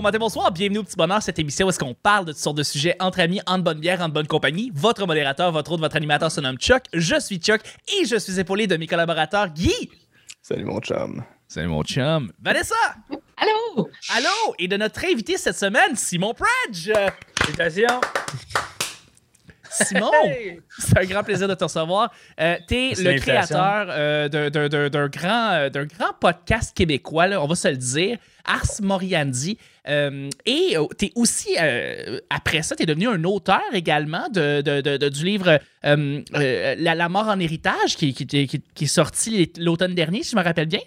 [0.00, 0.50] bon matin, bonsoir.
[0.50, 2.96] Bienvenue au Petit Bonheur, cette émission où est-ce qu'on parle de toutes sortes de sujets
[3.00, 4.72] entre amis, en bonne bière, en bonne compagnie.
[4.74, 6.84] Votre modérateur, votre autre, votre animateur se nomme Chuck.
[6.94, 7.60] Je suis Chuck
[8.00, 9.90] et je suis épaulé de mes collaborateurs Guy.
[10.40, 11.22] Salut mon chum.
[11.46, 12.32] Salut mon chum.
[12.40, 12.74] Vanessa.
[13.36, 13.90] Allô?
[14.16, 14.54] Allô?
[14.58, 16.92] Et de notre invité cette semaine, Simon Pradge.
[17.42, 18.00] Félicitations.
[19.72, 20.10] Simon,
[20.80, 22.10] c'est un grand plaisir de te recevoir.
[22.40, 27.46] Euh, tu es le créateur euh, d'un- grand, euh, d'un grand podcast québécois, là, on
[27.46, 28.18] va se le dire,
[28.56, 29.56] Ars Moriandi.
[29.88, 34.60] Euh, et tu es aussi, euh, après ça, tu es devenu un auteur également de,
[34.60, 38.46] de- de- de- du livre euh, euh, la, La mort en héritage, qui, qui- qui-
[38.74, 40.80] qui est sorti l'automne dernier, si je me rappelle bien.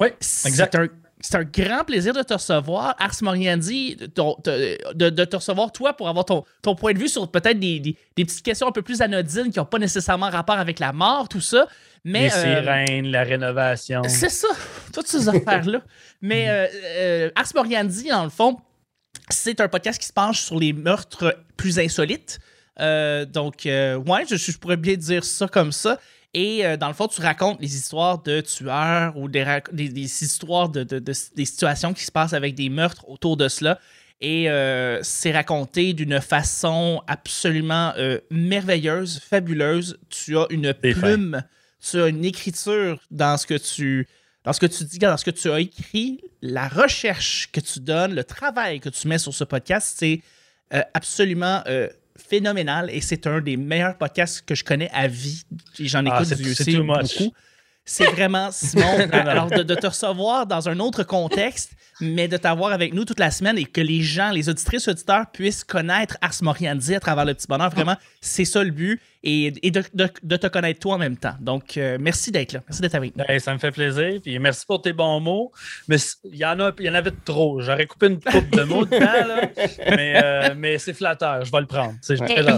[0.00, 0.74] Oui, C'est exact.
[0.76, 0.88] un,
[1.20, 5.72] c'est un grand plaisir de te recevoir, Ars Moriandi, ton- de, de- de te recevoir,
[5.72, 8.68] toi, pour avoir ton, ton point de vue sur peut-être des, des- des petites questions
[8.68, 11.66] un peu plus anodines qui n'ont pas nécessairement rapport avec la mort, tout ça.
[12.04, 14.02] Mais, Les euh, sirènes, la rénovation.
[14.06, 14.48] c'est ça,
[14.92, 15.80] toutes ces affaires-là.
[16.22, 16.66] Mais euh,
[16.98, 18.58] euh, Ars Moriandi, dans le fond,
[19.28, 22.38] c'est un podcast qui se penche sur les meurtres plus insolites.
[22.78, 25.98] Euh, donc, euh, ouais, je, je pourrais bien dire ça comme ça.
[26.38, 29.88] Et euh, dans le fond, tu racontes les histoires de tueurs ou des, rac- des-
[29.88, 33.48] des histoires de, de- de- des situations qui se passent avec des meurtres autour de
[33.48, 33.78] cela.
[34.20, 39.98] Et euh, c'est raconté d'une façon absolument euh, merveilleuse, fabuleuse.
[40.10, 41.42] Tu as une plume,
[41.80, 44.06] tu as une écriture dans ce que tu
[44.44, 47.80] dans ce que tu dis, dans ce que tu as écrit, la recherche que tu
[47.80, 50.20] donnes, le travail que tu mets sur ce podcast, c'est
[50.94, 51.62] absolument
[52.18, 55.42] phénoménal et c'est un des meilleurs podcasts que je connais à vie.
[55.80, 56.28] J'en Ah, écoute
[56.84, 57.18] much.
[57.18, 57.32] beaucoup.
[57.88, 61.70] C'est vraiment, Simon, alors de, de te recevoir dans un autre contexte,
[62.00, 65.26] mais de t'avoir avec nous toute la semaine et que les gens, les auditrices, auditeurs
[65.32, 67.70] puissent connaître Ars Moriandi à travers le petit bonheur.
[67.70, 71.16] Vraiment, c'est ça le but et, et de, de- de te connaître toi en même
[71.16, 71.34] temps.
[71.40, 72.60] Donc, euh, merci d'être là.
[72.68, 73.24] Merci d'être avec nous.
[73.26, 74.20] Ben, ça me fait plaisir.
[74.22, 75.52] Puis merci pour tes bons mots.
[75.88, 77.60] Mais il y en a, y en avait trop.
[77.62, 79.48] J'aurais coupé une coupe de mots dedans, là.
[79.96, 81.44] Mais, euh, mais c'est flatteur.
[81.44, 81.94] Je vais le prendre.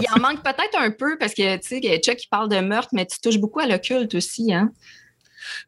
[0.01, 2.59] Il en manque peut-être un peu parce que, tu sais, que Chuck, il parle de
[2.59, 4.71] meurtre, mais tu touches beaucoup à l'occulte aussi, hein?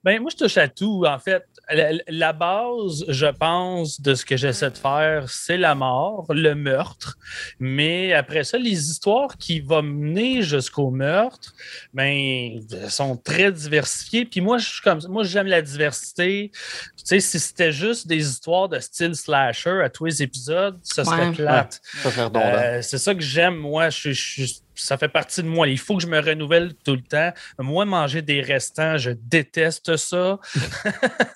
[0.04, 1.06] Ben, moi, je touche à tout.
[1.08, 5.76] En fait, la, la base, je pense, de ce que j'essaie de faire, c'est la
[5.76, 7.18] mort, le meurtre.
[7.59, 11.54] Mais après ça, les histoires qui vont mener jusqu'au meurtre,
[11.94, 14.26] ben, sont très diversifiées.
[14.26, 16.52] Puis moi, je suis comme moi, j'aime la diversité.
[16.54, 21.04] Tu sais, si c'était juste des histoires de style slasher à tous les épisodes, ça
[21.06, 21.31] serait Ouais.
[21.34, 21.81] plate.
[22.02, 22.46] Ça serait redondant.
[22.46, 23.90] Euh, c'est ça que j'aime, moi.
[23.90, 25.68] Je, je- ça fait partie de moi.
[25.68, 27.32] Il faut que je me renouvelle tout le temps.
[27.59, 30.40] Moi, manger des restants, je déteste ça.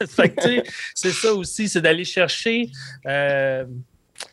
[0.96, 2.69] C'est ça aussi, c'est d'aller chercher.
[3.06, 3.66] euh,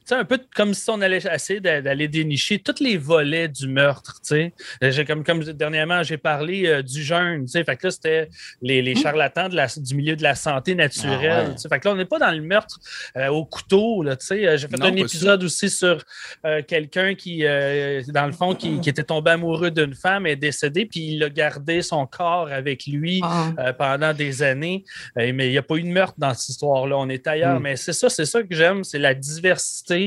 [0.06, 3.68] sais, un peu comme si on allait essayer d'a- d'aller dénicher tous les volets du
[3.68, 4.52] meurtre, tu sais.
[4.82, 7.64] Euh, Comme, comme dernièrement, j'ai parlé euh, du jeûne, tu sais.
[7.64, 8.28] Fait que là, c'était
[8.60, 11.54] les, les charlatans de la- du milieu de la santé naturelle, Ah ouais.
[11.54, 11.68] tu sais.
[11.68, 12.78] Fait que là, on n'est pas dans le meurtre
[13.16, 14.58] euh, au couteau, là, tu sais.
[14.58, 16.02] J'ai fait Non, un épisode aussi sur
[16.44, 20.86] euh, quelqu'un qui, dans le fond, qui, qui était tombé amoureux d'une femme, est décédé,
[20.86, 23.72] puis il a gardé son corps avec lui Ah.
[23.72, 24.84] pendant des années.
[25.16, 26.96] Mais il n'y a pas eu de meurtre dans cette histoire-là.
[26.98, 27.58] On est ailleurs.
[27.58, 27.62] Mm.
[27.62, 30.01] Mais c'est ça, c'est ça que j'aime, c'est la diversité.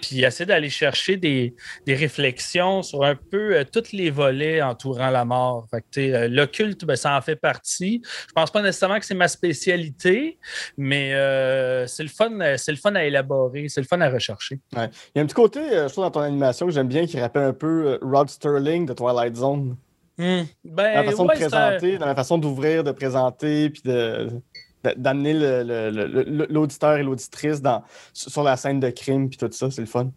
[0.00, 1.54] Puis essayer d'aller chercher des,
[1.86, 5.66] des réflexions sur un peu euh, tous les volets entourant la mort.
[5.70, 8.02] Fait que, sais, euh, l'occulte, ben, ça en fait partie.
[8.28, 10.38] Je pense pas nécessairement que c'est ma spécialité,
[10.76, 14.58] mais euh, c'est le fun, c'est le fun à élaborer, c'est le fun à rechercher.
[14.72, 14.78] Il
[15.14, 17.42] y a un petit côté, je trouve, dans ton animation que j'aime bien qui rappelle
[17.42, 19.76] un peu Rod Sterling de Twilight Zone.
[20.18, 20.42] Hmm.
[20.64, 24.28] Ben, Dans la façon ouais, de présenter, dans la façon d'ouvrir, de présenter, puis de-
[24.96, 25.34] d'amener
[26.48, 27.82] l'auditeur et l'auditrice dans
[28.12, 30.10] sur la scène de crime puis tout ça, c'est le fun.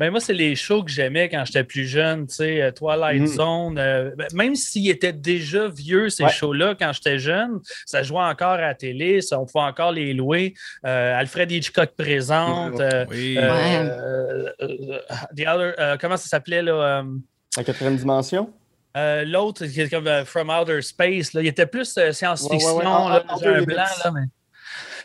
[0.00, 3.20] Ben moi, c'est les shows que j'aimais quand j'étais plus jeune, tu sais, euh, Twilight
[3.20, 3.26] Mhm.
[3.28, 3.78] Zone.
[3.78, 6.30] euh, ben, même s'ils étaient déjà vieux, ces Ouais.
[6.30, 10.12] shows-là, quand j'étais jeune, ça jouait encore à la télé, ça, on pouvait encore les
[10.12, 10.54] louer.
[10.84, 12.80] Euh, Alfred Hitchcock présente.
[12.80, 13.36] euh, Oui.
[13.38, 13.76] euh, Ouais.
[13.78, 14.98] euh, euh,
[15.36, 16.72] the other- euh, comment ça s'appelait, là?
[16.72, 17.02] euh,
[17.56, 18.52] La quatrième dimension?
[18.96, 22.76] Euh, L'autre, qui est comme euh, From Outer Space, là, il était plus euh, science-fiction,
[22.78, 23.22] Ouais, ouais, ouais.
[23.28, 24.22] un Outer blanc, là, mais...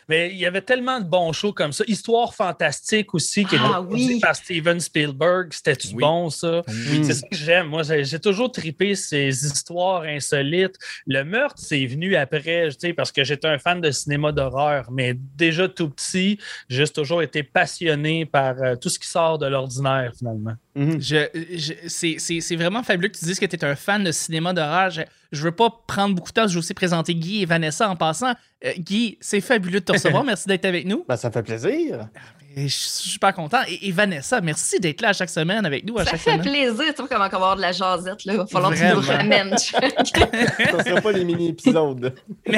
[0.08, 1.82] Mais il y avait tellement de bons shows comme ça.
[1.88, 4.20] Histoire fantastique aussi, qui Ah, est oui.
[4.20, 5.48] par Steven Spielberg.
[5.52, 5.94] C'était-tu Oui.
[5.96, 6.62] bon, ça?
[6.68, 7.04] Oui.
[7.04, 7.66] C'est ça que j'aime.
[7.66, 10.76] Moi, j'ai toujours tripé ces histoires insolites.
[11.08, 14.92] Le meurtre, c'est venu après, tu sais, parce que j'étais un fan de cinéma d'horreur.
[14.92, 19.46] Mais déjà tout petit, j'ai toujours été passionné par euh, tout ce qui sort de
[19.46, 20.54] l'ordinaire, finalement.
[20.76, 21.00] Mhm.
[21.00, 21.16] Je,
[21.54, 24.90] je- c'est- vraiment fabuleux que tu dises que tu es un fan de cinéma d'horreur.
[24.90, 25.00] Je,
[25.32, 26.46] je veux pas prendre beaucoup de temps.
[26.46, 28.34] Je vais aussi présenter Guy et Vanessa en passant.
[28.64, 30.22] Euh, Guy, c'est fabuleux de te recevoir.
[30.24, 31.04] Merci d'être avec nous.
[31.08, 32.08] Ben, ça me fait plaisir.
[32.56, 33.58] je suis super content.
[33.68, 35.98] Et, et Vanessa, merci d'être là à chaque semaine avec nous.
[35.98, 36.42] À Ça chaque fait semaine.
[36.42, 38.32] plaisir, tu vois, comment on va avoir de la jasette, là.
[38.34, 39.22] Il va falloir que tu nous Vraiment.
[39.22, 39.58] ramènes.
[39.58, 42.14] Ça sera pas les mini-épisodes.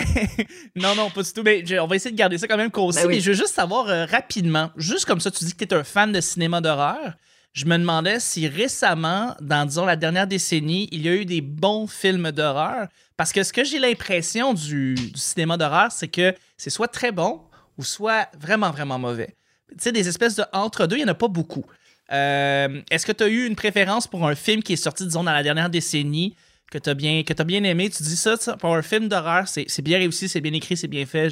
[0.76, 1.42] Non, non, pas du tout.
[1.44, 3.00] Mais je- on va essayer de garder ça quand même concis.
[3.00, 3.14] Ben oui.
[3.16, 5.78] Mais je veux juste savoir euh, rapidement, juste comme ça, tu dis que tu es
[5.78, 7.14] un fan de cinéma d'horreur.
[7.58, 11.40] Je me demandais si récemment, dans disons la dernière décennie, il y a eu des
[11.40, 12.86] bons films d'horreur.
[13.16, 17.40] Parce que ce que j'ai l'impression du, cinéma d'horreur, c'est que c'est soit très bon
[17.76, 19.34] ou soit vraiment, vraiment mauvais.
[19.70, 21.64] Tu sais, des espèces de entre-deux, il n'y en a pas beaucoup.
[22.12, 25.24] Euh, Est-ce que tu as eu une préférence pour un film qui est sorti, disons,
[25.24, 26.36] dans la dernière décennie,
[26.70, 27.90] que tu as, bien, t'as bien aimé?
[27.90, 31.06] Tu dis ça, pour un film d'horreur, c'est bien réussi, c'est bien écrit, c'est bien
[31.06, 31.28] fait,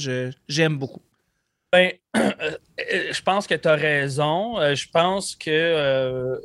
[0.49, 1.02] j'aime beaucoup.
[1.72, 4.58] Ben, euh, euh, je pense que tu as raison.
[4.58, 6.36] Euh, je pense que euh,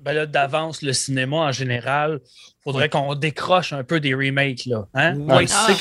[0.00, 2.20] ben là, d'avance, le cinéma en général,
[2.64, 4.66] faudrait qu'on décroche un peu des remakes.
[4.66, 5.14] Là, hein?
[5.28, 5.40] Ah,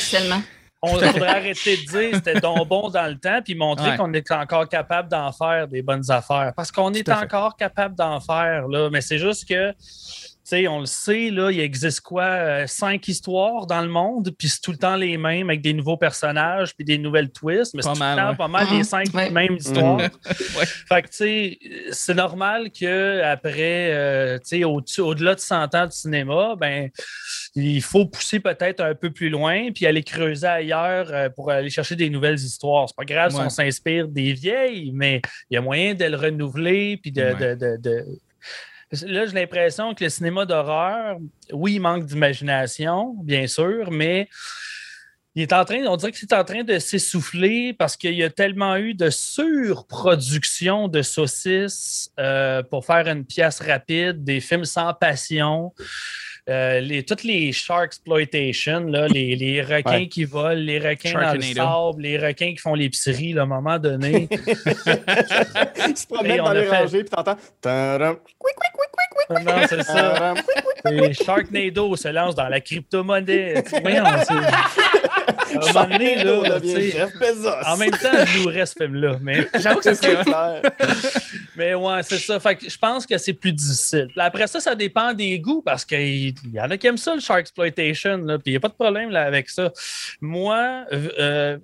[0.09, 0.41] tellement.
[0.81, 3.97] on faudrait arrêter de dire c'était donc bon dans le temps, puis montrer Ouais.
[3.97, 6.53] qu'on est encore capable d'en faire des bonnes affaires.
[6.55, 8.89] Parce qu'on est encore capable d'en faire, là.
[8.89, 9.73] Mais c'est juste que,
[10.49, 14.49] sais, on le sait, là, il existe quoi, euh, cinq histoires dans le monde, puis
[14.49, 17.81] c'est tout le temps les mêmes avec des nouveaux personnages, puis des nouvelles twists, mais
[17.81, 18.35] c'est tout mal, le temps ouais.
[18.37, 18.83] pas mal les Mhm.
[18.83, 19.29] cinq Ouais.
[19.29, 19.97] mêmes histoires.
[20.59, 20.65] Ouais.
[20.65, 21.59] Fait que, tu sais,
[21.91, 26.89] c'est normal qu'après, euh, tu sais, au- au-delà de 100 ans de cinéma, ben,
[27.55, 31.69] il faut pousser peut-être un peu plus loin puis aller creuser ailleurs euh, pour aller
[31.69, 32.87] chercher des nouvelles histoires.
[32.89, 36.15] C'est pas grave si on s'inspire des vieilles, mais il y a moyen de le
[36.17, 37.21] renouveler puis de.
[37.23, 37.55] Ouais.
[37.55, 38.05] de- de- de-
[39.03, 41.17] Là, j'ai l'impression que le cinéma d'horreur,
[41.53, 44.27] oui, il manque d'imagination, bien sûr, mais
[45.35, 48.23] il est en train, on dirait que c'est en train de s'essouffler parce qu'il y
[48.23, 54.65] a tellement eu de surproduction de saucisses euh, pour faire une pièce rapide, des films
[54.65, 55.71] sans passion.
[56.49, 60.07] Euh, les, toutes les shark exploitation, là, les, les requins Ouais.
[60.07, 63.77] qui volent, les requins dans le sable, les requins qui font l'épicerie, à un moment
[63.77, 64.27] donné.
[64.31, 67.37] Ils se promènent dans les fait- rangées, puis t'entends.
[69.29, 69.93] Non, c'est ça.
[69.93, 70.37] tadam.
[70.91, 73.63] Et Sharknado se lance dans la crypto-monnaie.
[73.81, 76.59] Voyons, À un moment donné, là,
[77.65, 79.17] en même temps, je louerais ce film-là.
[79.21, 80.23] Mais, J'avoue que ça C'est serait.
[80.23, 80.61] clair.
[81.55, 82.39] mais ouais, c'est ça.
[82.39, 84.07] Fait que je pense que c'est plus difficile.
[84.17, 87.21] Après ça, ça dépend des goûts parce qu'il y en a qui aiment ça, le
[87.21, 88.17] Shark Exploitation.
[88.17, 89.71] Là, puis il n'y a pas de problème là, avec ça.
[90.21, 91.57] Moi, euh,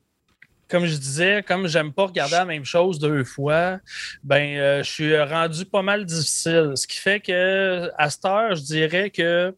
[0.68, 3.80] comme je disais, comme j'aime pas regarder la même chose deux fois,
[4.24, 6.72] ben euh, je suis rendu pas mal difficile.
[6.76, 9.56] Ce qui fait que à cette heure, je dirais que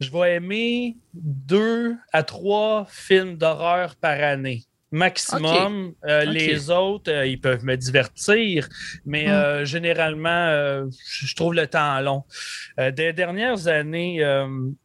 [0.00, 4.64] je vais aimer deux à trois films d'horreur par année.
[4.90, 5.92] Maximum.
[6.06, 6.24] Euh.
[6.24, 8.66] Les autres, euh, ils peuvent me divertir,
[9.04, 9.30] mais Mm.
[9.30, 12.24] euh, généralement, je trouve le temps long.
[12.78, 14.24] Des dernières années,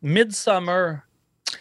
[0.01, 0.97] Midsummer,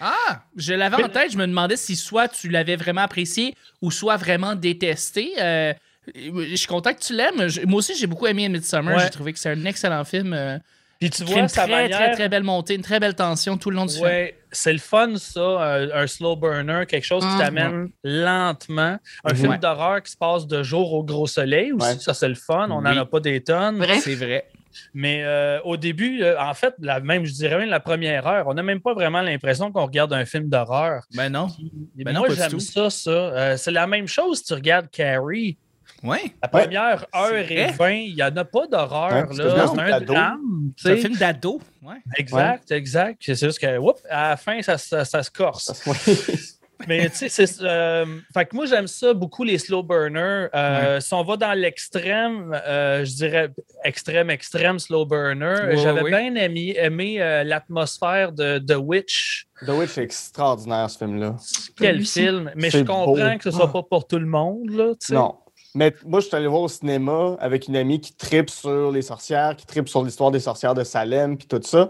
[0.00, 1.32] Ah, je l'avais en tête.
[1.32, 5.32] Je me demandais si soit tu l'avais vraiment apprécié ou soit vraiment détesté.
[5.40, 5.72] Euh,
[6.16, 7.48] je suis content que tu l'aimes.
[7.66, 8.96] Moi aussi, j'ai beaucoup aimé Midsummer.
[8.96, 9.02] Ouais.
[9.04, 10.32] J'ai trouvé que c'est un excellent film.
[10.32, 10.58] euh,
[10.98, 11.98] puis tu vois une sa très, manière...
[11.98, 14.04] très, très belle montée, une très belle tension tout le long du film.
[14.06, 17.38] Ouais, c'est le fun, ça, un, un slow burner, quelque chose qui Mm.
[17.38, 18.98] t'amène lentement.
[19.24, 21.98] Un film d'horreur qui se passe de jour au gros soleil aussi, Ouais.
[21.98, 22.98] ça c'est le fun, on n'en Oui.
[22.98, 23.84] a pas des tonnes.
[24.00, 24.46] C'est vrai.
[24.94, 28.46] Mais euh, au début, euh, en fait, la même, je dirais même la première heure,
[28.48, 31.02] on n'a même pas vraiment l'impression qu'on regarde un film d'horreur.
[31.14, 31.48] Ben non.
[31.96, 33.10] Ben non, Moi, j'aime ça, ça.
[33.10, 35.56] Euh, c'est la même chose si tu regardes Carrie.
[36.02, 36.34] Ouais.
[36.42, 36.62] La Ouais.
[36.64, 39.28] première heure et vingt, il n'y en a pas d'horreur.
[39.32, 40.40] C'est un drame.
[40.76, 41.60] C'est un film d'ado.
[41.80, 41.96] Ouais.
[42.16, 43.18] Exact, exact.
[43.24, 45.72] C'est juste que, oups, à la fin, ça, ça- ça se corse.
[46.88, 47.60] Mais tu sais, c'est.
[47.62, 50.48] euh, fait que moi, j'aime ça beaucoup, les slow burners.
[50.54, 53.50] Euh, Si on va dans l'extrême, euh, je dirais
[53.84, 56.10] extrême, extrême slow burner, Ouais, j'avais ouais.
[56.10, 59.46] bien aimé, aimé euh, l'atmosphère de The Witch.
[59.66, 61.36] The Witch est extraordinaire, ce film-là.
[61.76, 62.50] Quel film?
[62.56, 63.14] Mais je comprends beau.
[63.16, 63.72] que ce soit Ah.
[63.72, 64.70] pas pour tout le monde.
[64.70, 64.92] Là.
[65.10, 65.36] Non.
[65.74, 69.00] Mais moi, je suis allé voir au cinéma avec une amie qui tripe sur les
[69.00, 71.88] sorcières, qui tripe sur l'histoire des sorcières de Salem, puis tout ça.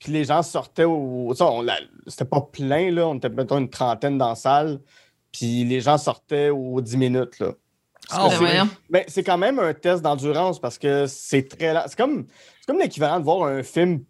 [0.00, 1.32] Puis les gens sortaient au.
[2.06, 3.06] C'était pas plein, là.
[3.06, 4.80] On était mettons une trentaine dans la salle.
[5.30, 7.52] Puis les gens sortaient aux 10 minutes, là.
[8.10, 8.28] Ah.
[8.88, 11.74] Mais c'est quand même un test d'endurance parce que c'est très.
[11.86, 12.26] C'est comme,
[12.60, 14.02] c'est comme l'équivalent de voir un film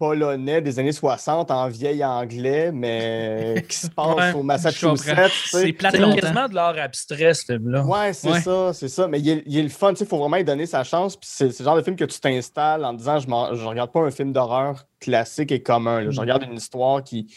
[0.00, 5.30] polonais des années 60 en vieil anglais, mais qui se passe Ouais, au Massachusetts.
[5.44, 7.84] C'est quasiment de l'art abstrait, ce film-là.
[7.84, 8.40] Ouais, c'est Ouais.
[8.40, 9.06] ça, c'est ça.
[9.06, 10.82] Mais il est, il est le fun, tu sais, il faut vraiment lui donner sa
[10.84, 11.16] chance.
[11.16, 13.26] Puis c'est le genre de film que tu t'installes en disant je,
[13.56, 16.00] je regarde pas un film d'horreur classique et commun.
[16.00, 16.10] là.
[16.10, 16.20] Je Mm.
[16.20, 17.32] regarde une histoire qui,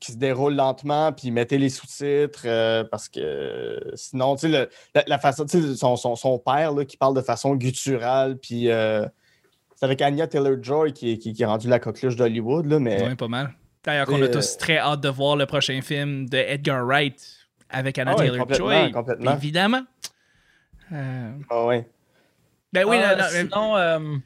[0.00, 4.68] qui se déroule lentement, puis mettez les sous-titres euh, parce que euh, sinon, tu sais,
[4.94, 8.38] la, la façon, tu sais, son, son, son père là, qui parle de façon gutturale,
[8.38, 9.04] puis euh,
[9.76, 13.14] c'est avec Anya Taylor-Joy qui, qui, qui est rendue la coqueluche d'Hollywood, là, mais Ouais,
[13.14, 13.54] pas mal.
[13.84, 17.22] D'ailleurs, qu'on a tous très hâte de voir le prochain film de Edgar Wright
[17.70, 18.40] avec Anna Ah Taylor-Joy.
[18.40, 19.32] complètement, complètement.
[19.36, 19.82] Évidemment.
[20.92, 21.88] Euh, Ah ouais.
[22.72, 24.16] Ben oui, Ah, non, non, mais- sinon, euh,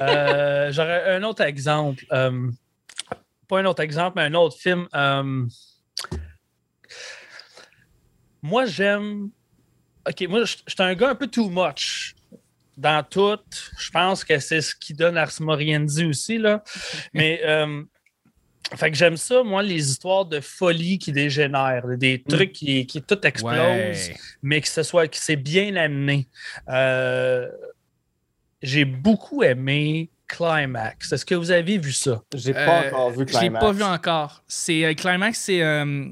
[0.00, 2.04] euh, j'aurais un autre exemple.
[2.12, 2.50] Euh,
[3.48, 4.86] pas un autre exemple, mais un autre film.
[4.94, 5.44] Euh,
[8.42, 9.30] moi, j'aime.
[10.08, 12.14] Ok, moi, suis un gars un peu too much
[12.80, 13.38] dans tout.
[13.78, 16.62] Je pense que c'est ce qui donne Ars Moriendi aussi, là.
[17.14, 17.40] Mais.
[17.44, 17.82] euh,
[18.76, 23.02] fait que j'aime ça, moi, les histoires de folie qui dégénèrent, des trucs qui, qui
[23.02, 24.14] tout explosent Ouais.
[24.42, 26.28] mais que ce soit que c'est bien amené.
[26.68, 27.48] Euh,
[28.62, 31.10] j'ai beaucoup aimé Climax.
[31.12, 32.22] Est-ce que vous avez vu ça?
[32.34, 33.64] J'ai pas Euh, encore vu Je l'ai Climax.
[33.64, 34.44] pas vu encore.
[34.46, 36.04] C'est euh, Climax, c'est euh,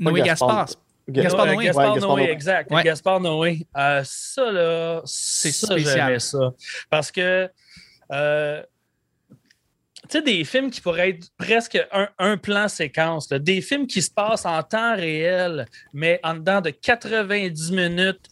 [0.00, 0.68] Noé Gaspard.
[1.10, 1.64] Gaspard Noé.
[1.66, 2.32] Gaspard Ouais, Gaspard Noé, Noé.
[2.32, 2.70] exact.
[2.72, 2.82] Ouais.
[2.82, 3.66] Gaspard Noé.
[3.76, 6.52] Euh, ça, là, c'est ça, j'aimais ça.
[6.88, 7.50] Parce que,
[8.12, 8.62] euh,
[10.08, 13.38] tu sais, des films qui pourraient être presque un, un plan séquence, là.
[13.38, 18.26] des films qui se passent en temps réel, mais en dedans de 90 minutes,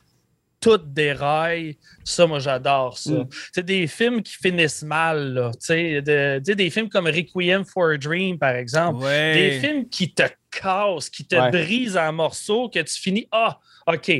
[0.60, 1.78] tout déraille.
[2.04, 3.12] Ça, moi, j'adore ça.
[3.12, 3.28] Mm.
[3.52, 5.50] C'est des films qui finissent mal, là.
[5.52, 9.04] Tu sais, de- tu sais, des films comme Requiem for a Dream, par exemple.
[9.04, 9.34] Ouais.
[9.34, 11.50] Des films qui te cassent, qui te Ouais.
[11.50, 13.28] brisent en morceaux, que tu finis.
[13.30, 14.10] Ah, OK.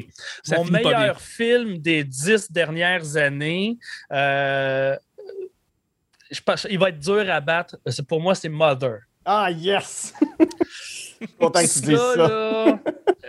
[0.45, 3.77] Ça Mon meilleur film des dix dernières années,
[4.13, 4.97] euh,
[6.31, 7.77] je pense, il va être dur à battre.
[8.07, 8.99] Pour moi, c'est Mother.
[9.25, 10.13] Ah, yes!
[11.21, 12.17] Je suis content que tu dises ça.
[12.17, 12.79] là,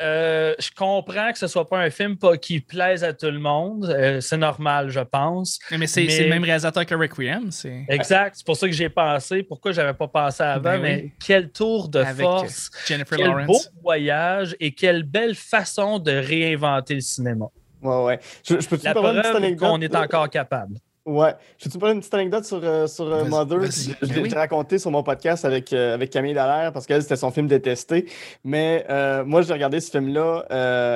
[0.02, 3.40] euh, je comprends que ce soit pas un film pas, qui plaise à tout le
[3.40, 3.86] monde.
[3.86, 5.60] Euh, c'est normal, je pense.
[5.72, 7.52] Mais c'est Mais- le même réalisateur que Requiem.
[7.52, 8.36] C'est Exact.
[8.38, 9.44] C'est pour ça que j'ai pensé.
[9.44, 10.62] Pourquoi j'avais pas pensé avant?
[10.62, 10.82] Ben oui.
[10.82, 12.70] mais quel tour de Avec, force.
[12.88, 13.72] Jennifer Quel beau Lawrence.
[13.84, 17.46] voyage et quelle belle façon de réinventer le cinéma.
[17.82, 18.20] Ouais, ouais.
[18.48, 20.76] Je, La te petite preuve qu'on est encore capable.
[21.10, 21.34] Ouais.
[21.58, 23.64] Je peux te parler d'une petite anecdote sur, euh, sur euh, Mother?
[23.64, 24.34] Je, je Ben l'ai oui.
[24.34, 28.08] raconté sur mon podcast avec, euh, avec Camille Dallaire parce qu'elle, c'était son film détesté.
[28.44, 28.86] Mais
[29.26, 30.46] moi, j'ai regardé ce film-là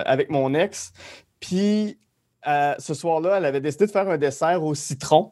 [0.05, 0.93] avec mon ex.
[1.39, 1.97] Puis
[2.45, 5.31] ce soir-là, elle avait décidé de faire un dessert au citron.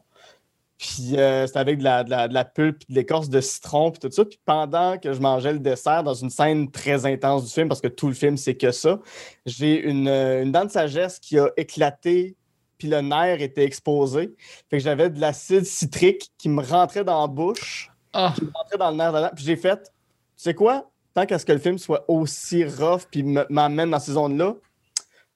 [0.78, 3.92] Puis euh, c'était avec de la, de, la, de la pulpe, de l'écorce de citron,
[3.92, 4.24] puis tout ça.
[4.24, 7.80] Puis pendant que je mangeais le dessert, dans une scène très intense du film, parce
[7.80, 8.98] que tout le film, c'est que ça,
[9.46, 12.34] j'ai une, une dent de sagesse qui a éclaté,
[12.82, 14.34] puis le nerf était exposé.
[14.68, 18.50] Fait que j'avais de l'acide citrique qui me rentrait dans la bouche, Ah, qui me
[18.52, 19.30] rentrait dans le nerf dedans.
[19.36, 19.90] Puis j'ai fait, tu
[20.34, 24.14] sais quoi, tant qu'à ce que le film soit aussi rough, puis m'emmène dans ces
[24.14, 24.56] zones-là,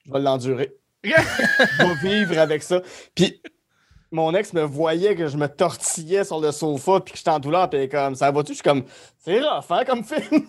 [0.04, 0.74] je vais l'endurer.
[1.04, 2.82] je vais vivre avec ça.
[3.14, 3.40] Puis
[4.12, 7.38] mon ex me voyait que je me tortillais sur le sofa puis que j'étais en
[7.40, 8.52] douleur puis elle est comme ça va-tu?
[8.52, 8.84] Je suis comme
[9.18, 10.22] c'est rough hein, comme film.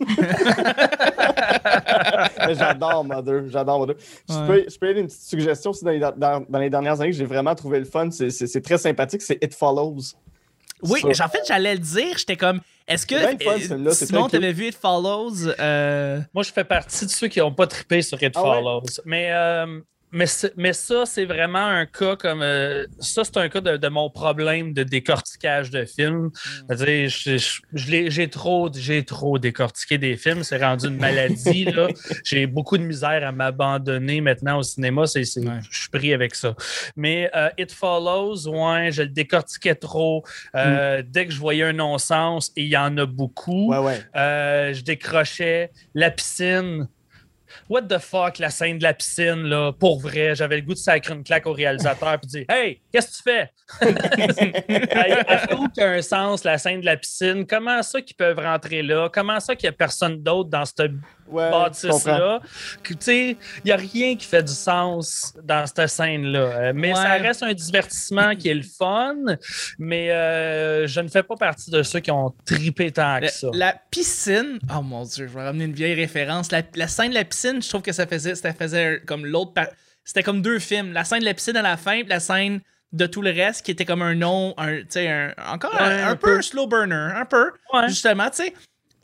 [2.53, 3.95] J'adore Mother, j'adore Mother.
[4.29, 4.47] Je Ouais.
[4.63, 7.11] peux, je peux donner une petite suggestion aussi dans les, dans- dans les dernières années
[7.11, 8.09] que j'ai vraiment trouvé le fun.
[8.11, 10.13] C'est- C'est c'est très sympathique, c'est It Follows.
[10.83, 11.25] oui, Ça.
[11.25, 12.17] en fait, j'allais le dire.
[12.17, 15.47] J'étais comme, est-ce que le fun, euh, Simon, t'avais vu It Follows?
[15.59, 18.49] euh, Moi, je fais partie de ceux qui n'ont pas trippé sur It Ah ouais?
[18.57, 18.83] Follows.
[19.05, 19.79] Mais, euh,
[20.11, 20.25] mais,
[20.73, 22.41] ça, c'est vraiment un cas comme.
[22.41, 26.29] euh, ça, c'est un cas de, de mon problème de décortiquage de films.
[26.69, 27.09] C'est-à-dire,
[27.89, 30.43] l'ai- j'ai trop, j'ai trop décortiqué des films.
[30.43, 31.65] C'est rendu une maladie.
[31.65, 31.87] là.
[32.23, 35.01] J'ai beaucoup de misère à m'abandonner maintenant au cinéma.
[35.01, 35.59] Ouais.
[35.69, 36.55] Je suis pris avec ça.
[36.95, 40.23] Mais euh, It Follows, ouais, je le décortiquais trop.
[40.55, 43.71] Euh, Dès que je voyais un non-sens, et il y en a beaucoup.
[43.71, 44.73] Ouais, ouais.
[44.73, 46.87] Je décrochais la piscine.
[47.69, 50.36] What the fuck, la scène de la piscine, là, pour vrai.
[50.36, 53.24] J'avais le goût de sacrer une claque au réalisateur et dire Hey, qu'est-ce que tu
[53.24, 53.51] fais?
[53.81, 57.45] Elle fait aucun sens, la scène de la piscine.
[57.45, 59.09] Comment ça qu'ils peuvent rentrer là?
[59.12, 60.91] Comment ça qu'il n'y a personne d'autre dans cette
[61.29, 62.39] Ouais, bâtisse-là?
[62.84, 66.39] Tu sais, il n'y a rien qui fait du sens dans cette scène-là.
[66.39, 66.96] Euh, mais Ouais.
[66.96, 69.15] ça reste un divertissement qui est le fun,
[69.79, 73.29] mais euh, je ne fais pas partie de ceux qui ont tripé tant que la,
[73.29, 73.48] ça.
[73.53, 76.51] la piscine, oh mon dieu, je vais ramener une vieille référence.
[76.51, 79.51] La, la scène de la piscine, je trouve que ça faisait, ça faisait comme l'autre.
[80.03, 80.93] C'était comme deux films.
[80.93, 82.62] La scène de la piscine à la fin, puis la scène
[82.93, 86.07] de tout le reste qui était comme un nom, un, un- encore un, Ouais, un
[86.12, 87.51] un peu slow burner, un peu.
[87.74, 87.89] Ouais.
[87.89, 88.53] Justement, tu sais,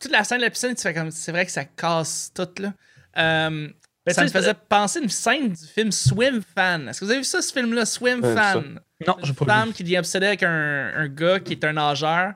[0.04, 2.48] toute la scène de la piscine, tu fais comme, c'est vrai que ça casse tout,
[2.60, 2.74] là.
[3.18, 3.70] Euh,
[4.06, 6.90] Mais ça me faisait penser à une scène du film Swim Fan.
[6.90, 8.36] Est-ce que vous avez vu ça, ce film-là, Swim ça.
[8.36, 8.80] Fan?
[9.08, 9.74] Non, j'ai une pas femme vu.
[9.74, 12.34] qui devient obsédée avec un, un gars qui est un nageur.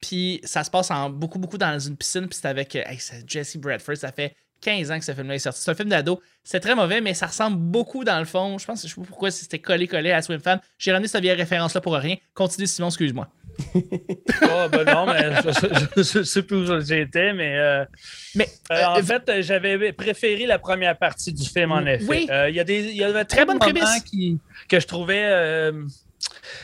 [0.00, 2.28] Puis ça se passe en beaucoup, beaucoup dans une piscine.
[2.28, 3.96] Puis c'est avec euh, hey, Jesse Bradford.
[3.96, 5.60] Ça fait 15 ans que ce film-là est sorti.
[5.60, 6.20] C'est un film d'ado.
[6.42, 8.58] C'est très mauvais, mais ça ressemble beaucoup dans le fond.
[8.58, 10.60] Je pense, je sais pas pourquoi c'était collé-collé à Swim Fan.
[10.78, 12.16] J'ai ramené cette vieille référence-là pour rien.
[12.34, 13.28] Continue, Simon, excuse-moi.
[14.42, 15.30] Ah, ben non, mais
[15.96, 17.56] je, je sais plus où j'étais, mais.
[17.58, 17.84] euh,
[18.34, 22.04] Mais euh, en fait, euh, j'avais préféré la première partie du film, en effet.
[22.08, 22.28] Oui.
[22.48, 24.02] Il y a des il y avait Très bonne de moments prémisse.
[24.04, 25.70] qui, que je trouvais.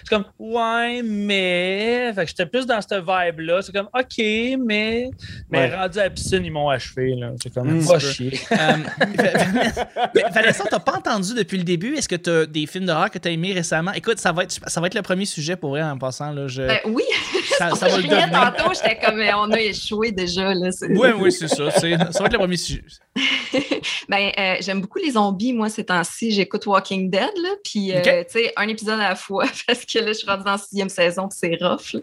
[0.03, 2.13] C'est comme, ouais, mais.
[2.15, 3.63] Fait que j'étais plus dans cette vibe-là.
[3.63, 4.19] C'est comme, OK,
[4.67, 5.11] mais.
[5.51, 5.75] Mais Ouais.
[5.77, 7.15] rendu à la piscine, ils m'ont achevé.
[7.17, 7.33] là.
[7.43, 7.87] C'est comme, Mm.
[7.87, 7.99] peu.
[7.99, 8.41] chier.
[8.53, 8.57] Euh,
[10.15, 11.95] mais Vanessa, t'as pas entendu depuis le début?
[11.97, 13.93] Est-ce que t'as des films d'horreur que t'as aimés récemment?
[13.93, 16.33] Écoute, ça va, être, ça va être le premier sujet pour vrai en passant.
[16.33, 16.47] Là.
[16.49, 17.05] Je, Ben oui,
[17.59, 18.31] ça, ça va le devenir.
[18.31, 20.55] tantôt, j'étais comme, on a échoué déjà.
[20.55, 21.71] Là, c'est- Oui, oui, c'est ça.
[21.71, 22.83] c'est- Ça va être le premier sujet.
[24.09, 26.31] Ben, euh, j'aime beaucoup les zombies, moi, ces temps-ci.
[26.33, 29.99] J'écoute Walking Dead, là, puis, euh, tu sais, un épisode à la fois, parce que
[29.99, 31.93] là, je suis rendue dans la sixième saison, puis c'est rough.
[31.95, 32.01] là.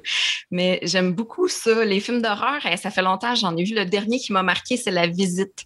[0.51, 1.83] Mais j'aime beaucoup ça.
[1.85, 3.73] Les films d'horreur, eh, ça fait longtemps, j'en ai vu.
[3.75, 5.63] Le dernier qui m'a marqué, c'est La Visite.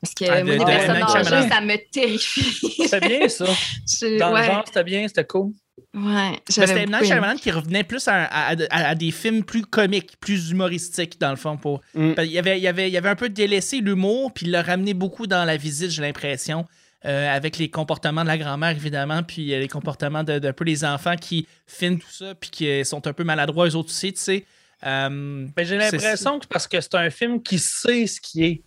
[0.00, 2.58] Parce que Ah, moi, de personnes âgées, ça me terrifie.
[2.82, 3.46] C'était bien, ça.
[3.88, 5.52] Je- Dans ouais, le genre, c'était bien, c'était cool.
[5.96, 6.90] Ouais, j'avais C'était M.
[6.90, 7.04] Night.
[7.06, 11.30] Shyamalan qui revenait plus à, à- à- à des films plus comiques, plus humoristiques, dans
[11.30, 11.56] le fond.
[11.56, 11.80] Pour...
[11.94, 12.12] Mm.
[12.18, 14.62] Y avait, il y avait, il y avait un peu délaissé l'humour, puis il l'a
[14.62, 16.64] ramené beaucoup dans la visite, j'ai l'impression.
[17.04, 20.64] euh, avec les comportements de la grand-mère, évidemment, puis euh, les comportements de- d'un peu
[20.64, 23.90] les enfants qui filment tout ça, puis qui euh, sont un peu maladroits, eux autres
[23.90, 24.44] aussi, tu sais.
[24.84, 28.62] Euh, Mais j'ai l'impression que parce que c'est un film qui sait ce qui est.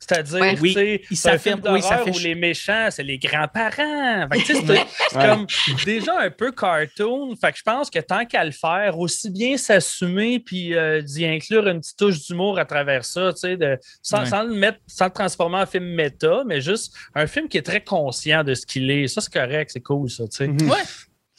[0.00, 0.56] C'est-à-dire, Ouais.
[0.60, 4.28] Oui, tu sais, il c'est un film oui, où les méchants, c'est les grands-parents.
[4.32, 5.26] Fait que, tu sais, C'est Ouais.
[5.28, 5.46] comme
[5.84, 7.34] déjà un peu cartoon.
[7.36, 11.26] Fait que je pense que tant qu'à le faire, aussi bien s'assumer puis euh, d'y
[11.26, 14.26] inclure une petite touche d'humour à travers ça, tu sais, de, sans, Ouais.
[14.26, 17.62] sans le mettre, sans le transformer en film méta, mais juste un film qui est
[17.62, 19.08] très conscient de ce qu'il est.
[19.08, 20.48] Ça, c'est correct, c'est cool, ça, tu sais.
[20.48, 20.70] Mhm.
[20.70, 20.82] Ouais,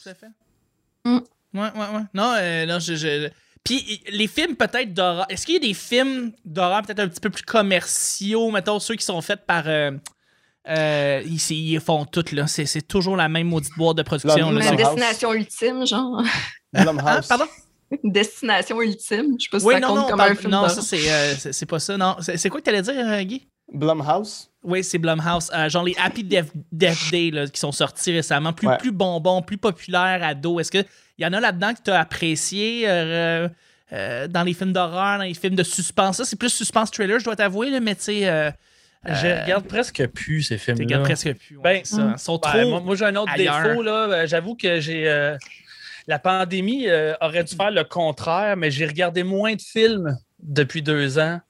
[0.02, 0.26] tout à fait.
[1.04, 1.18] Mm.
[1.54, 2.02] Ouais, ouais, ouais.
[2.14, 2.94] Non, euh, non, je.
[2.94, 3.28] je-
[3.64, 5.26] Puis les films peut-être d'horreur.
[5.28, 8.94] Est-ce qu'il y a des films d'horreur peut-être un petit peu plus commerciaux, mettons ceux
[8.94, 9.64] qui sont faits par.
[9.66, 9.92] Euh,
[10.68, 12.46] euh, ils, ils font tout, là.
[12.46, 14.52] C'est, c'est toujours la même maudite boîte de production.
[14.52, 16.22] Destination ultime, genre.
[16.72, 17.04] Blumhouse.
[17.06, 17.46] Ah, pardon?
[18.04, 19.36] destination ultime.
[19.38, 21.10] Je sais pas si Oui, ça non, compte non, comme un film non, ça, c'est,
[21.10, 21.96] euh, c'est, c'est pas ça.
[21.96, 23.48] Non, c'est, c'est quoi que t'allais dire, euh, Guy?
[23.72, 24.50] Blumhouse?
[24.62, 25.50] Oui, c'est Blumhouse.
[25.54, 28.52] Euh, genre les Happy Death, Death Day là, qui sont sortis récemment.
[28.52, 28.76] Plus, Ouais.
[28.78, 30.60] plus bonbons, plus populaires, ados.
[30.60, 30.84] Est-ce qu'il
[31.18, 33.48] y en a là-dedans que tu as apprécié euh,
[33.92, 36.18] euh, dans les films d'horreur, dans les films de suspense?
[36.18, 38.50] Ça, c'est plus suspense thriller, je dois t'avouer, mais tu sais, euh,
[39.06, 40.84] Je regarde presque plus ces films-là.
[40.84, 41.56] regardes presque plus.
[41.56, 42.12] ouais, Ben, c'est ça.
[42.14, 42.52] Ils sont trop.
[42.58, 43.62] Ouais, moi, moi, j'ai un autre ailleurs.
[43.62, 43.82] défaut.
[43.82, 44.26] là.
[44.26, 45.08] J'avoue que j'ai.
[45.08, 45.36] euh,
[46.06, 50.82] la pandémie euh, aurait dû faire le contraire, mais j'ai regardé moins de films depuis
[50.82, 51.40] deux ans.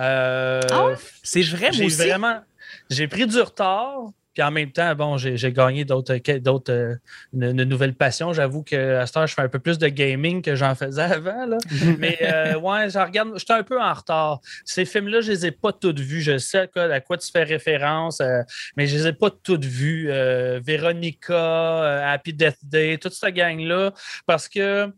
[0.00, 0.94] Euh, Ah ouais?
[1.22, 2.40] C'est vrai, moi j'ai vraiment.
[2.88, 4.10] J'ai pris du retard.
[4.32, 6.94] Puis en même temps, bon, j'ai gagné d'autres, d'autres, euh,
[7.32, 8.32] une, une nouvelle passion.
[8.32, 11.02] J'avoue que à cette heure, je fais un peu plus de gaming que j'en faisais
[11.02, 11.46] avant.
[11.46, 11.58] Là.
[11.98, 13.36] Mais euh, ouais, j'en regarde.
[13.36, 14.40] J'étais un peu en retard.
[14.64, 16.20] Ces films-là, je les ai pas toutes vus.
[16.20, 18.42] Je sais à quoi, à quoi tu fais référence, euh,
[18.76, 20.08] mais je les ai pas toutes vues.
[20.10, 23.92] Euh, Véronica, euh, Happy Death Day, toute cette gang-là,
[24.26, 24.92] parce que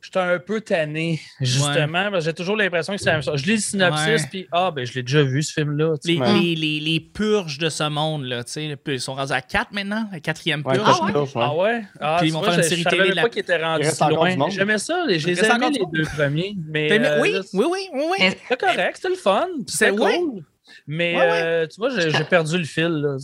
[0.00, 2.10] j'étais un peu tanné, justement.
[2.10, 3.40] parce que J'ai toujours l'impression que c'est la même chose.
[3.40, 5.94] Je lis le synopsis, puis ah, ben je l'ai déjà vu, ce film-là.
[6.04, 6.32] Les, Ouais.
[6.40, 9.72] les, les, les purges de ce monde, là, tu sais, ils sont rendus à 4
[9.72, 11.12] maintenant, la quatrième Ouais, purge.
[11.12, 11.42] Purge, ouais.
[11.44, 11.82] Ah ouais?
[12.00, 13.28] Ah, Puis ils vont faire une je- série je savais télé même de pas la-
[13.30, 14.04] qu'ils étaient rendus si
[14.36, 14.48] loin.
[14.50, 15.04] J'aimais ça.
[15.06, 16.56] les- Je les aimais les deux premiers.
[16.68, 19.46] Mais euh, oui, oui, oui, oui, c'est correct, c'était le fun.
[19.66, 20.42] C'était C'est- cool.
[20.86, 21.42] Mais Ouais, ouais.
[21.42, 22.86] euh, tu vois, j'ai perdu le fil.
[22.88, 23.16] Là.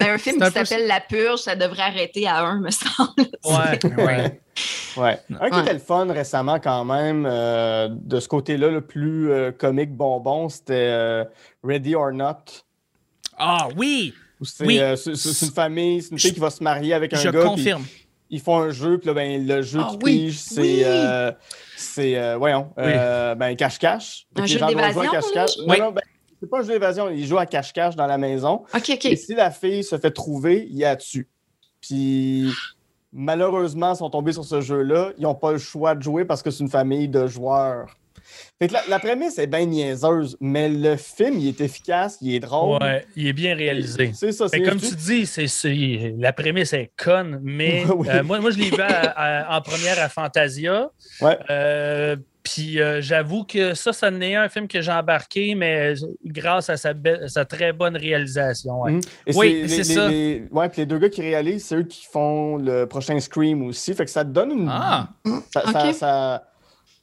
[0.00, 3.10] Mais un film qui peu s'appelle La Purge, ça devrait arrêter à un, me semble.
[3.44, 4.40] Ouais, ouais.
[4.96, 5.18] Ouais.
[5.40, 5.62] Un qui Ouais.
[5.62, 10.48] était le fun récemment quand même, euh, de ce côté-là, le plus euh, comique bonbon,
[10.48, 11.24] c'était euh,
[11.64, 12.36] Ready or Not.
[13.38, 14.78] Ah oui, C'est Oui.
[14.80, 17.16] euh, c'est- c'est une famille, c'est une Je- fille qui va se marier avec un
[17.16, 17.40] je gars.
[17.40, 17.84] puis confirme.
[18.30, 20.60] Ils font un jeu, puis là, ben, le jeu Ah qui oui, pige, c'est.
[20.60, 20.82] oui.
[20.84, 21.32] euh,
[21.76, 22.16] c'est.
[22.18, 22.70] euh, voyons.
[22.78, 24.26] euh, ben, cache-cache.
[24.36, 25.56] Un jeu d'évasion, cache-cache.
[25.66, 26.02] Non, non, ben,
[26.42, 27.08] c'est pas un jeu d'évasion.
[27.08, 28.62] Ils jouent à cache-cache dans la maison.
[28.74, 29.04] OK, OK.
[29.06, 31.28] Et si la fille se fait trouver, il y a dessus.
[31.80, 32.50] Puis
[33.12, 35.12] malheureusement, ils sont tombés sur ce jeu-là.
[35.18, 37.86] Ils n'ont pas le choix de jouer parce que c'est une famille de joueurs.
[38.58, 42.34] Fait que la, la prémisse est bien niaiseuse, mais le film, il est efficace, il
[42.34, 42.82] est drôle.
[42.82, 44.12] Ouais, il est bien réalisé.
[44.14, 48.08] C'est ça, c'est comme tu dis, c'est, c'est- la prémisse est conne, mais Oui.
[48.08, 50.90] euh, moi, moi, je l'ai vu à- à- en première à Fantasia.
[51.20, 51.36] Ouais.
[51.50, 56.70] Euh, puis euh, j'avoue que ça, ça n'est un film que j'ai embarqué, mais grâce
[56.70, 56.94] à sa,
[57.44, 58.82] très bonne réalisation.
[58.82, 58.92] ouais.
[58.92, 59.00] Mhm.
[59.26, 60.08] Et Oui, c'est les- ça.
[60.08, 63.62] les- ouais, puis les deux gars qui réalisent, c'est eux qui font le prochain Scream
[63.66, 63.94] aussi.
[63.94, 64.68] Fait que ça te donne une.
[64.70, 65.08] Ah,
[65.52, 65.94] Ça, ça- Ok.
[65.94, 66.48] ça-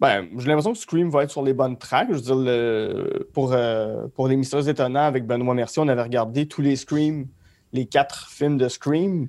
[0.01, 2.07] Ben, j'ai l'impression que Scream va être sur les bonnes tracks.
[2.09, 6.01] Je veux dire, le- pour, euh, pour les Mystérieux Étonnants, avec Benoît Mercier, on avait
[6.03, 7.27] regardé tous les Scream,
[7.73, 9.27] les quatre films de Scream.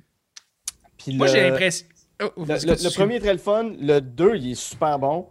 [0.97, 1.87] Puis moi le, j'ai l'impression.
[2.23, 3.71] Oh, Le, le- premier est très le fun.
[3.81, 5.27] Le 2, il est super bon.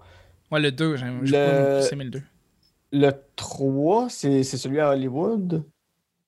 [0.50, 2.22] Ouais, le 2, j'aime j'ai Le- le 2.
[2.92, 5.64] Le 3, c'est c'est celui à Hollywood.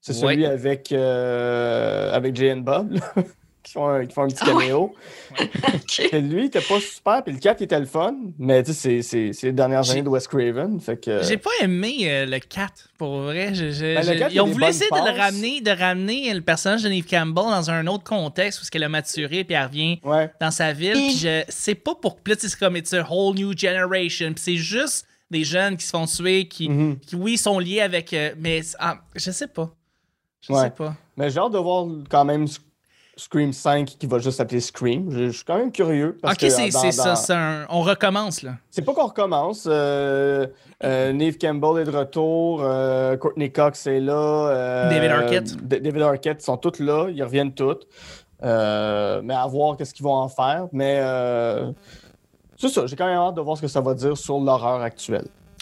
[0.00, 0.32] C'est Ouais.
[0.32, 2.98] celui avec, euh, avec Jay and Bob.
[3.62, 4.62] qui font un, qui font un petit Ah ouais?
[4.64, 4.94] caméo.
[5.40, 6.08] Ok.
[6.10, 8.72] Puis lui, il était pas super, puis le 4, il était le fun, mais tu
[8.72, 11.22] sais, c'est- c'est c'est les dernières années de Wes Craven, fait que...
[11.22, 13.54] J'ai pas aimé euh, le 4, pour vrai.
[13.54, 15.18] Je- je- Ben, le je- 4, il y ils a ont voulu essayer de le
[15.18, 18.88] ramener, de ramener le personnage de Neve Campbell dans un autre contexte, parce qu'elle a
[18.88, 20.30] maturé, puis elle revient Ouais.
[20.40, 20.92] dans sa ville.
[20.94, 22.16] Puis je c'est pas pour.
[22.20, 24.32] Puis sais, c'est comme it's a whole new generation.
[24.32, 26.98] Puis c'est juste des jeunes qui se font tuer, qui, Mhm.
[26.98, 28.12] qui oui, sont liés avec.
[28.12, 29.70] euh, mais ah, je sais pas.
[30.46, 30.62] Je Ouais.
[30.64, 30.94] sais pas.
[31.16, 32.46] Mais j'ai hâte de voir quand même
[33.16, 35.10] Scream 5 qui va juste s'appeler Scream.
[35.10, 36.16] Je, je suis quand même curieux.
[36.22, 37.14] Parce ok, que c'est dans- c'est ça.
[37.16, 38.54] c'est un- on recommence, là.
[38.70, 39.66] C'est pas qu'on recommence.
[39.70, 40.46] Euh,
[40.82, 42.60] euh, Neve Campbell est de retour.
[42.62, 44.12] euh, Courtney Cox est là.
[44.14, 45.56] euh, David Arquette.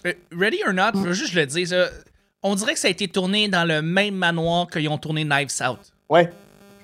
[0.06, 1.86] Euh, Ready or Not, je veux juste le dire, ça,
[2.42, 5.50] on dirait que ça a été tourné dans le même manoir qu'ils ont tourné Knives
[5.68, 5.78] Out.
[6.08, 6.30] Ouais.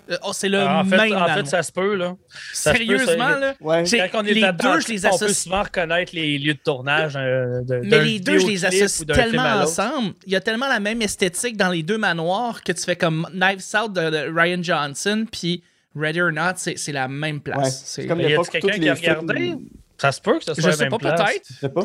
[0.09, 2.15] Euh, oh, c'est le Ah, en fait, même en fait, ça se peut, là.
[2.53, 3.55] ça se peut, Sérieusement, ça- là.
[3.61, 3.85] Ouais.
[4.13, 5.39] Quand on est les deux, je les on peut associe.
[5.39, 9.43] souvent reconnaître les lieux de tournage euh, de, Mais les deux, je les associe tellement
[9.63, 10.15] ensemble.
[10.27, 13.27] Il y a tellement la même esthétique dans les deux manoirs que tu fais comme
[13.33, 15.63] Knives Out de, de Ryan Johnson, puis
[15.97, 17.59] Ready or Not, c'est la même place.
[17.59, 17.71] Ouais.
[17.71, 19.55] C'est- comme Y a-tu l'époque où quelqu'un qui a films- regardé?
[19.99, 21.21] Ça se peut que ce soit Je la sais même pas, place.
[21.23, 21.47] peut-être.
[21.49, 21.83] Je sais pas.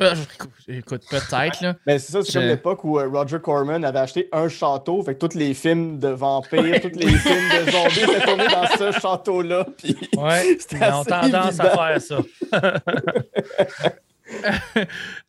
[0.67, 1.76] Écoute, peut-être, là.
[1.88, 5.02] Mais c'est ça, c'est Je- comme l'époque où euh, Roger Corman avait acheté un château,
[5.04, 8.67] fait que tous les films de vampires, tous les films de zombies étaient tournés dans
[8.67, 9.65] ce château-là.
[9.78, 11.63] Puis Ouais, C'était ils ont assez tendance évident.
[11.82, 12.17] à faire ça.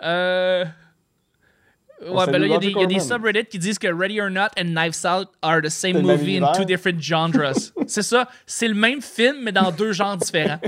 [0.02, 0.64] Euh...
[2.04, 4.28] On Ouais, ben là, il y y, a des subreddits qui disent que Ready or
[4.28, 7.30] Not and Knives Out are the same C'est le même movie in two different genres.
[7.86, 10.58] c'est ça, c'est le même film, mais dans deux genres différents.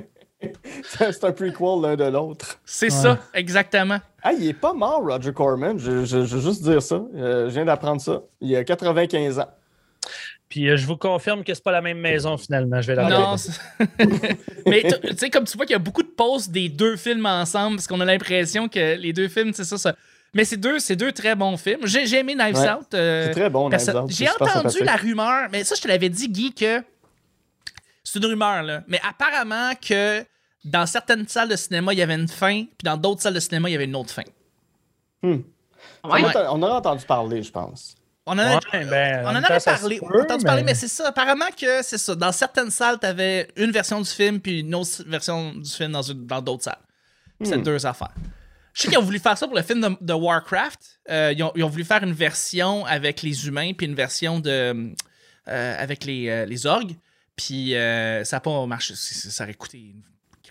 [0.82, 2.58] C'est un prequel l'un de l'autre.
[2.64, 3.98] C'est ça, exactement.
[4.22, 5.78] Ah, il est pas mort, Roger Corman.
[5.78, 7.02] Je, je- je veux juste dire ça.
[7.14, 8.22] Euh, je viens d'apprendre ça.
[8.40, 9.48] Il a 95 ans.
[10.48, 12.80] Puis euh, je vous confirme que c'est pas la même maison finalement.
[12.80, 13.36] Je vais la Non,
[14.66, 17.26] mais tu sais, comme tu vois qu'il y a beaucoup de pauses des deux films
[17.26, 19.94] ensemble, parce qu'on a l'impression que les deux films, c'est ça, ça.
[20.32, 21.80] Mais c'est deux, c'est deux très bons films.
[21.86, 22.70] J'ai aimé Knives Ouais.
[22.70, 22.94] Out.
[22.94, 24.10] euh, C'est très bon, Knives Out.
[24.10, 26.82] J'ai entendu la rumeur, mais ça, je te l'avais dit, Guy, que
[28.02, 28.82] c'est une rumeur, là.
[28.88, 30.24] Mais apparemment que
[30.64, 33.40] dans certaines salles de cinéma, il y avait une fin, puis dans d'autres salles de
[33.40, 34.22] cinéma, il y avait une autre fin.
[35.22, 35.40] Hmm.
[36.04, 36.22] Ouais?
[36.48, 37.94] On en a entendu parler, je pense.
[38.26, 40.74] On en a, Ouais, ben, on en avait parlé, peut, on a entendu parler, mais
[40.74, 41.08] c'est ça.
[41.08, 42.14] Apparemment que c'est ça.
[42.14, 45.92] Dans certaines salles, tu avais une version du film, puis une autre version du film
[45.92, 46.78] dans une- dans d'autres salles.
[47.38, 47.62] Puis C'est Hmm.
[47.62, 48.14] deux affaires.
[48.72, 50.80] Je sais qu'ils ont voulu faire ça pour le film de, de Warcraft.
[51.10, 54.40] Euh, ils, ont, ils ont voulu faire une version avec les humains, puis une version
[54.40, 54.94] de
[55.48, 56.96] euh, avec les, euh, les orgues.
[57.36, 58.94] Puis euh, ça n'a pas marché.
[58.96, 60.02] Ça aurait coûté une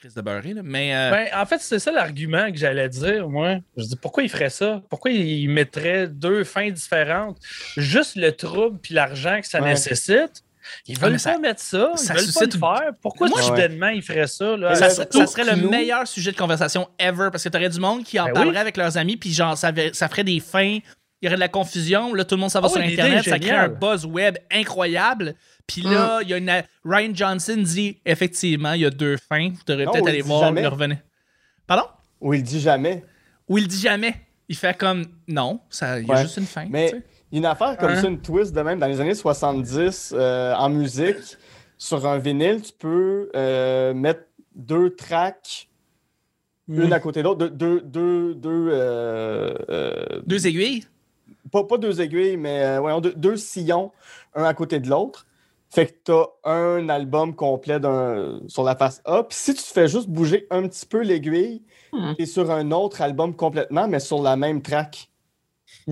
[0.04, 0.62] crise de beurré, là.
[0.66, 3.60] Mais euh, Ben, en fait, c'est ça l'argument que j'allais dire, moi.
[3.78, 4.82] Je dis pourquoi il ferait ça?
[4.90, 7.38] Pourquoi il mettrait deux fins différentes?
[7.78, 9.70] Juste le trouble puis l'argent que ça Ouais.
[9.70, 10.44] nécessite.
[10.88, 11.92] Ils Ah, veulent pas ça- mettre ça.
[11.94, 12.92] Ils ça veulent pas le faire.
[13.02, 14.58] Pourquoi soudainement il ferait ça?
[14.58, 14.70] Là?
[14.72, 17.80] Mais ça, le serait- ça le meilleur sujet de conversation ever parce que t'aurais du
[17.80, 18.36] monde qui en Ben oui.
[18.36, 20.80] parlerait avec leurs amis, puis genre, ça, ça ferait des fins,
[21.22, 22.14] il y aurait de la confusion.
[22.14, 25.36] Là, tout le monde s'en va Ah sur Internet, ça crée un buzz web incroyable.
[25.68, 26.52] Puis là, il y a une.
[26.86, 29.50] Ryan Johnson dit effectivement, il y a deux fins.
[29.52, 30.62] Tu devrais peut-être aller voir jamais.
[30.62, 30.98] le revenir.
[31.66, 31.86] Pardon?
[32.22, 33.04] Ou il dit jamais.
[33.48, 34.16] Ou il dit jamais.
[34.50, 36.22] Il fait comme non, ça, il y a Ouais.
[36.24, 36.66] juste une fin.
[36.70, 37.04] Mais tu sais.
[37.32, 38.02] il y a une affaire comme Hein?
[38.02, 38.78] ça, une twist de même.
[38.80, 41.38] Dans les années 70, euh, en musique,
[41.78, 44.24] sur un vinyle, tu peux euh, mettre
[44.56, 45.70] deux tracks,
[46.68, 50.86] une à côté de l'autre, deux, deux, deux, deux, euh, euh, Deux aiguilles?
[51.52, 53.92] pas, pas deux aiguilles, mais euh, voyons, deux, deux sillons,
[54.36, 55.26] un à côté de l'autre.
[55.74, 57.80] Fait que tu as un album complet
[58.48, 59.24] sur la face A.
[59.24, 62.14] Puis si tu fais juste bouger un petit peu l'aiguille, Hmm.
[62.18, 65.10] tu es sur un autre album complètement, mais sur la même track.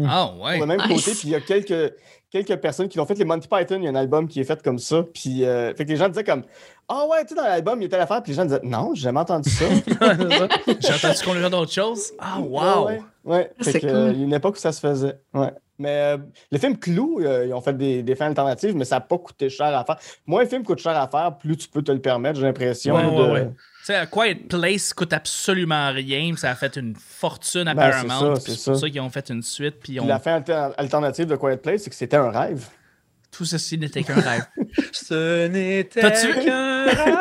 [0.06, 0.54] Ah ouais.
[0.58, 1.06] Sur le même Nice.
[1.06, 1.12] côté.
[1.17, 1.94] Puis il y a quelques,
[2.32, 3.13] quelques personnes qui l'ont fait.
[3.20, 5.04] Les Monty Python, il y a un album qui est fait comme ça.
[5.13, 6.44] Puis euh, fait que les gens disaient comme
[6.88, 8.24] Ah ouais, tu sais, dans l'album, il y a telle affaire.
[8.24, 9.65] Puis les gens disaient Non, j'ai jamais entendu ça.
[10.80, 12.13] J'ai entendu qu'on lui d'autres choses?
[12.20, 12.88] Ah wow.
[12.88, 13.52] Ouais, ouais.
[13.62, 13.96] Fait C'est que, cool.
[13.96, 15.20] euh, il y a une époque où ça se faisait.
[15.34, 15.52] Ouais.
[15.82, 16.17] Mais euh,
[16.52, 19.17] le film Clou, euh, ils ont fait des, des fins alternatives, mais ça n'a pas
[19.17, 19.98] coûté cher à faire.
[20.26, 22.96] Moins un film coûte cher à faire, plus tu peux te le permettre, j'ai l'impression.
[22.96, 23.50] Ouais, de- ouais, ouais.
[23.80, 26.34] Tu sais, A Quiet Place coûte absolument rien.
[26.38, 28.36] Ça a fait une fortune à Ben, c'est Paramount.
[28.36, 28.89] c'est pour ça.
[28.89, 29.78] qu'ils ont fait une suite.
[29.82, 30.06] Puis on...
[30.06, 32.67] la fin alter- alternative de Quiet Place, c'est que c'était un rêve.
[33.32, 34.46] tout ceci n'était qu'un rêve.
[34.91, 37.17] Ce n'était qu'un rêve.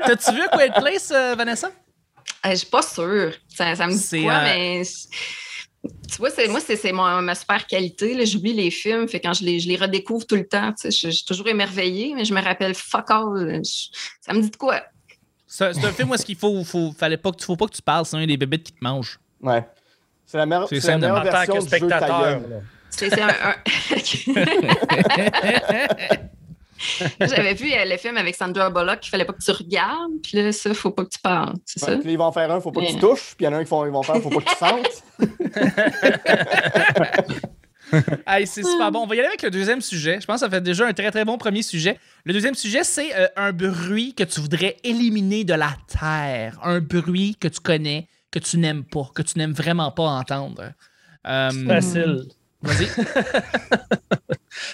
[0.06, 1.68] T'as-tu vu A Quiet Place, euh, Vanessa?
[2.46, 3.32] Euh, je suis pas sûre.
[3.48, 4.84] Ça, ça me dit quoi, euh, mais.
[4.84, 5.06] je-
[6.10, 8.14] Tu vois, c'est, moi, c'est, c'est mon- ma super qualité.
[8.14, 8.24] là.
[8.24, 9.08] J'oublie les films.
[9.08, 11.24] Fait quand je les, je les redécouvre tout le temps, tu sais, je, je suis
[11.24, 13.60] toujours émerveillée, mais je me rappelle fuck all.
[13.64, 13.88] Je-
[14.20, 14.80] ça me dit de quoi?
[15.46, 17.82] C'est un film où est-ce qu'il faut, faut, fallait pas que, faut pas que tu
[17.82, 19.18] parles, sinon il y a des bébites qui te mangent.
[19.40, 19.64] Ouais.
[20.26, 22.40] C'est la, meilleure- la meilleure version que du spectateur.
[22.90, 23.28] c'est un.
[27.20, 30.36] J'avais vu euh, le film avec Sandra Bullock qu'il fallait pas que tu regardes, puis
[30.36, 31.54] là, ça, faut pas que tu parles.
[31.64, 31.98] C'est Ouais, ça?
[31.98, 33.34] puis ils vont en faire un, faut pas que tu touches.
[33.36, 34.56] Puis il y en a un qui vont, ils vont faire, faut pas que tu
[34.56, 35.02] sentes.
[38.26, 39.02] Hey, c'est super bon.
[39.02, 40.18] On va y aller avec le deuxième sujet.
[40.20, 41.98] Je pense que ça fait déjà un très très bon premier sujet.
[42.24, 46.58] Le deuxième sujet, c'est euh, un bruit que tu voudrais éliminer de la terre.
[46.64, 50.72] Un bruit que tu connais, que tu n'aimes pas, que tu n'aimes vraiment pas entendre.
[51.26, 52.24] Euh, Facile.
[52.62, 52.88] Vas-y.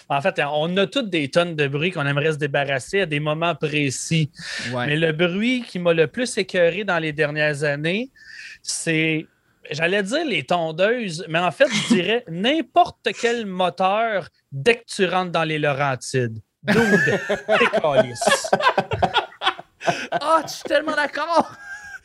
[0.09, 3.21] En fait, on a toutes des tonnes de bruit qu'on aimerait se débarrasser à des
[3.21, 4.31] moments précis.
[4.73, 4.87] Ouais.
[4.87, 8.11] Mais le bruit qui m'a le plus écœuré dans les dernières années,
[8.62, 9.27] c'est,
[9.71, 15.07] j'allais dire les tondeuses, mais en fait, je dirais n'importe quel moteur dès que tu
[15.07, 16.38] rentres dans les Laurentides.
[16.62, 17.21] Dude, t'es.
[20.12, 21.53] Ah, je suis tellement d'accord.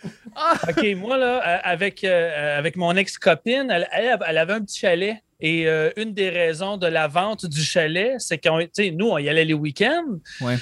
[0.69, 4.79] OK, moi, là, euh, avec, euh, avec mon ex-copine, elle, elle- elle avait un petit
[4.79, 5.17] chalet.
[5.41, 9.08] Et euh, une des raisons de la vente du chalet, c'est qu'on, tu sais, nous,
[9.10, 10.17] on y allait les week-ends.
[10.41, 10.55] Ouais.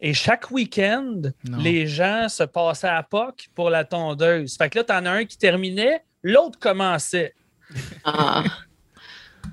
[0.00, 1.20] Et chaque week-end,
[1.58, 4.56] les gens se passaient à POC pour la tondeuse.
[4.56, 7.34] Fait que là, t'en as un qui terminait, l'autre commençait.
[8.04, 8.42] Ah.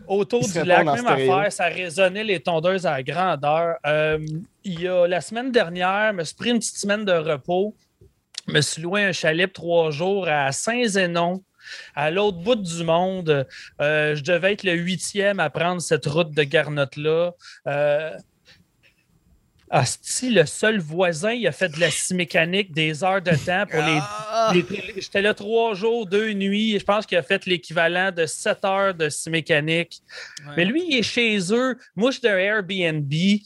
[0.08, 3.76] Autour du lac, même affaire, ça résonnait les tondeuses à grandeur.
[3.86, 4.20] Euh,
[4.64, 7.76] il y a la semaine dernière, je me suis pris une petite semaine de repos.
[8.48, 11.44] Je me suis loué un chalet trois jours à Saint-Zénon,
[11.96, 13.46] à l'autre bout du monde.
[13.82, 17.34] Euh, je devais être le huitième à prendre cette route de Garnotte-là.
[17.68, 18.12] Euh,
[19.70, 23.66] Asti, le seul voisin, il a fait de la scie mécanique des heures de temps
[23.70, 24.52] pour les Ah.
[24.54, 26.76] les- les- J'étais là trois jours, deux nuits.
[26.76, 30.02] et Je pense qu'il a fait l'équivalent de sept heures de scie mécanique.
[30.46, 30.54] Ouais.
[30.58, 31.78] Mais lui, il est chez eux.
[31.96, 33.12] Moi, je suis d'un Airbnb.
[33.12, 33.42] Ouais.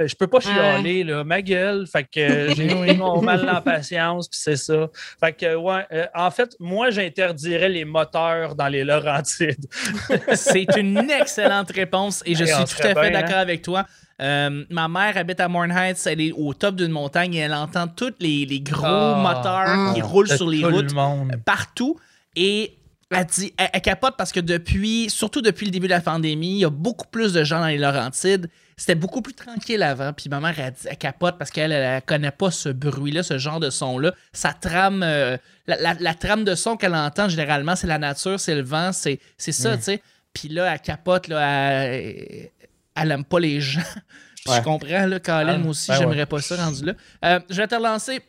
[0.00, 1.24] Je, je peux pas chialer, là.
[1.24, 1.86] Ma gueule.
[1.86, 4.90] Fait que euh, j'ai mon mal en patience, puis c'est ça.
[5.18, 5.86] Fait que, ouais.
[5.92, 9.66] euh, en fait, moi, j'interdirais les moteurs dans les Laurentides.
[10.34, 13.86] C'est une excellente réponse et je Hey, suis tout à fait bien, d'accord avec toi.
[14.22, 17.52] Euh, ma mère habite à Morn Heights, elle est au top d'une montagne et elle
[17.54, 19.20] entend tous les, les gros Ah.
[19.22, 20.04] moteurs qui Ah.
[20.06, 21.98] roulent sur les routes le partout.
[22.34, 22.78] Et
[23.10, 26.52] elle, dit, elle, elle capote parce que depuis, surtout depuis le début de la pandémie,
[26.56, 28.48] il y a beaucoup plus de gens dans les Laurentides.
[28.78, 30.12] C'était beaucoup plus tranquille avant.
[30.12, 33.22] Puis ma mère, elle, dit- elle capote parce qu'elle elle, elle connaît pas ce bruit-là,
[33.22, 34.12] ce genre de son-là.
[34.32, 38.40] Sa trame, euh, la, la- la trame de son qu'elle entend généralement, c'est la nature,
[38.40, 40.02] c'est le vent, c'est c'est ça, tu sais.
[40.34, 42.50] Puis là, elle capote, là, elle,
[42.96, 43.80] elle aime pas les gens.
[44.44, 44.58] Puis Ouais.
[44.58, 46.26] Je comprends, là, Colin, Ah, moi aussi, ben j'aimerais ouais.
[46.26, 46.92] pas ça rendu là.
[47.24, 48.20] Euh, je vais te relancer.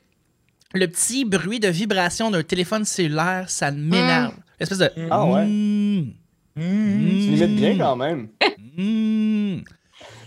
[0.74, 4.34] Le petit bruit de vibration d'un téléphone cellulaire, ça m'énerve.
[4.60, 4.90] L'espèce de.
[5.12, 5.46] Ah ouais?
[5.46, 6.14] Mm,
[6.56, 8.28] Tu mm, limites bien quand même.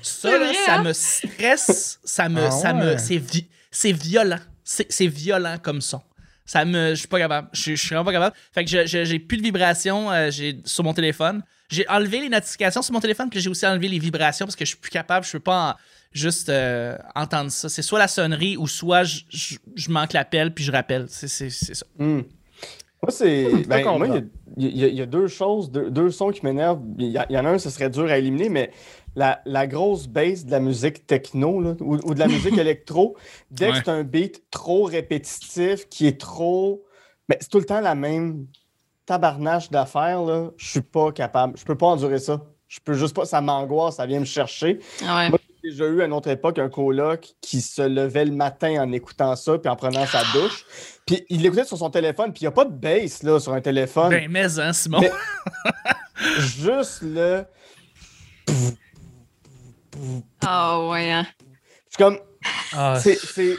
[0.03, 0.83] Ça, C'est là, vrai, ça hein?
[0.85, 2.00] me stresse.
[2.05, 2.44] Ça me.
[2.46, 4.38] Ah ça me c'est, vi- c'est violent.
[4.64, 6.00] C'est, c'est violent comme son.
[6.46, 6.90] Ça me.
[6.90, 7.48] Je suis pas capable.
[7.53, 8.37] Je je suis vraiment pas capable.
[8.53, 11.42] Fait que je- je- j'ai plus de vibrations euh, j'ai, sur mon téléphone.
[11.70, 14.64] J'ai enlevé les notifications sur mon téléphone, puis j'ai aussi enlevé les vibrations parce que
[14.64, 15.24] je suis plus capable.
[15.24, 15.74] Je peux pas en-
[16.12, 17.68] juste euh, entendre ça.
[17.68, 21.06] C'est soit la sonnerie ou soit je, je- je manque l'appel puis je rappelle.
[21.09, 21.87] C'est, c'est- c'est ça.
[21.98, 22.22] Hmm.
[23.02, 23.44] Moi, c'est.
[23.66, 24.06] Ben, comprendre.
[24.06, 24.20] moi,
[24.59, 26.83] il y, a- y y deux choses, deux, deux sons qui m'énervent.
[26.98, 28.72] Il y, en a un, ce serait dur à éliminer, mais
[29.16, 33.16] la, la grosse bass de la musique techno là, ou, ou de la musique électro,
[33.50, 33.72] dès Ouais.
[33.72, 36.85] que c'est un beat trop répétitif, qui est trop.
[37.28, 38.46] Mais c'est tout le temps la même
[39.11, 40.51] tabarnache d'affaires, là.
[40.57, 41.57] Je suis pas capable.
[41.59, 42.40] Je peux pas endurer ça.
[42.68, 43.25] Je peux juste pas.
[43.25, 44.79] Ça m'angoisse, ça vient me chercher.
[45.05, 45.29] Ah ouais.
[45.31, 48.81] Moi, j'ai déjà eu à une autre époque un coloc qui se levait le matin
[48.81, 50.64] en écoutant ça puis en prenant sa douche.
[51.07, 53.53] Puis il l'écoutait sur son téléphone, puis il n'y a pas de bass là, sur
[53.53, 54.11] un téléphone.
[54.11, 55.01] Ben, mais, hein, Simon?
[55.01, 55.11] Mais-
[56.38, 57.44] Juste le.
[60.46, 61.11] Ah ouais.
[61.11, 61.27] hein.
[61.88, 62.18] Je suis comme.
[62.73, 63.57] Ah, C'est, c'est,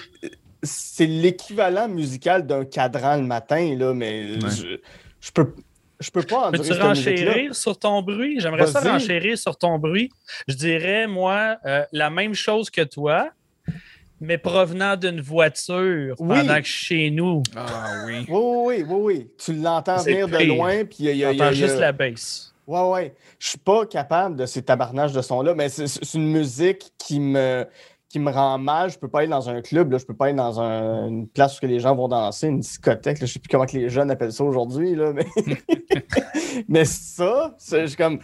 [0.63, 4.79] c'est l'équivalent musical d'un cadran le matin, là, mais je,
[5.21, 5.53] je peux.
[5.99, 8.39] Je peux pas endurer Peux-tu renchérir sur ton bruit?
[8.39, 10.09] J'aimerais ça renchérir sur ton bruit.
[10.47, 13.29] Je dirais, moi, euh, la même chose que toi,
[14.19, 16.39] mais provenant d'une voiture Oui.
[16.39, 17.43] pendant que je suis chez nous.
[17.55, 18.25] Ah oui.
[18.27, 19.27] Oui, oui, oui, oui.
[19.37, 21.37] Tu l'entends C'est venir de loin, puis il y a- il y a- il y
[21.37, 22.51] J'entends a- il y a- juste la basse.
[22.65, 23.15] Ouais, ouais.
[23.37, 27.19] Je suis pas capable de ces tabarnages de sons-là, mais c'est c'est une musique qui
[27.19, 27.67] me,
[28.11, 28.89] qui me rend mal.
[28.91, 29.97] Je peux pas aller dans un club, là.
[29.97, 33.19] je peux pas aller dans un- une place où les gens vont danser, une discothèque.
[33.19, 33.25] Là.
[33.25, 35.25] Je sais plus comment que les jeunes appellent ça aujourd'hui, mais...
[36.67, 38.19] mais ça, je suis comme...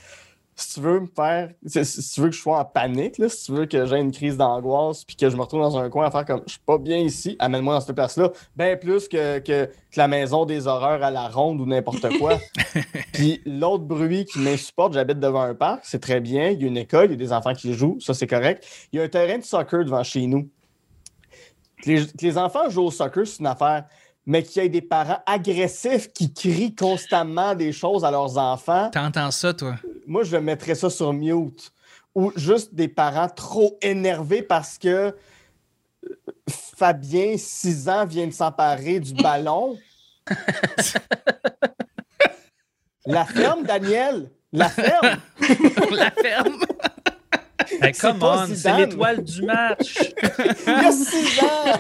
[0.60, 1.52] Si tu veux me faire...
[1.67, 4.12] Si, tu veux que je sois en panique, là, si tu veux que j'ai une
[4.12, 6.62] crise d'angoisse puis que je me retrouve dans un coin à faire comme «Je suis
[6.65, 10.65] pas bien ici, amène-moi dans cette place-là.» Ben plus que, que, que la maison des
[10.65, 12.39] horreurs à la ronde ou n'importe quoi.
[13.13, 16.50] Puis l'autre bruit qui m'insupporte, j'habite devant un parc, c'est très bien.
[16.50, 18.65] Il y a une école, il y a des enfants qui jouent, ça c'est correct.
[18.91, 20.50] Il y a un terrain de soccer devant chez nous.
[21.84, 23.86] Que les, que les enfants jouent au soccer, c'est une affaire.
[24.30, 28.90] Mais qu'il y ait des parents agressifs qui crient constamment des choses à leurs enfants,
[28.92, 29.76] T'entends ça, toi?
[30.06, 31.72] moi je mettrais ça sur mute.
[32.13, 35.13] ou juste des parents trop énervés parce que euh,
[36.50, 39.78] Fabien, 6 ans, vient de s'emparer du ballon.
[43.06, 44.30] La ferme, Daniel!
[44.52, 45.18] La ferme!
[45.92, 46.58] La ferme.
[47.82, 49.97] Hey, C'est come on, c'est l'étoile du match.
[50.67, 51.80] Il y a 6 ans!